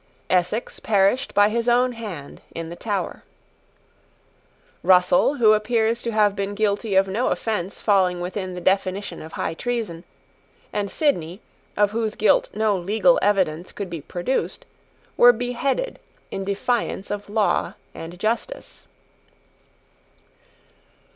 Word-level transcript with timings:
Essex 0.31 0.79
perished 0.79 1.35
by 1.35 1.49
his 1.49 1.69
own 1.69 1.91
hand 1.91 2.41
in 2.55 2.69
the 2.69 2.75
Tower. 2.75 3.23
Russell, 4.81 5.35
who 5.35 5.53
appears 5.53 6.01
to 6.01 6.11
have 6.11 6.35
been 6.35 6.55
guilty 6.55 6.95
of 6.95 7.07
no 7.07 7.27
offence 7.27 7.79
falling 7.79 8.19
within 8.19 8.55
the 8.55 8.61
definition 8.61 9.21
of 9.21 9.33
high 9.33 9.53
treason, 9.53 10.03
and 10.73 10.89
Sidney, 10.89 11.39
of 11.77 11.91
whose 11.91 12.15
guilt 12.15 12.49
no 12.55 12.75
legal 12.75 13.19
evidence 13.21 13.71
could 13.71 13.91
be 13.91 14.01
produced, 14.01 14.65
were 15.17 15.31
beheaded 15.31 15.99
in 16.31 16.43
defiance 16.45 17.11
of 17.11 17.29
law 17.29 17.75
and 17.93 18.19
justice. 18.19 18.87